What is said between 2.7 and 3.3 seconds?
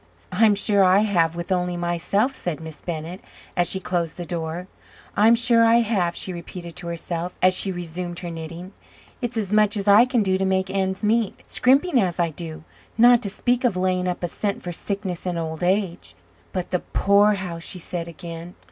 Bennett,